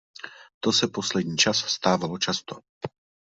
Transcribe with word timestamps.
To 0.59 0.71
se 0.73 0.87
poslední 0.87 1.37
čas 1.37 1.57
stávalo 1.57 2.17
často. 2.17 2.59